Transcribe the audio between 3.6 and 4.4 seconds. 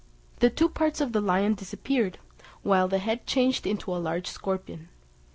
into a large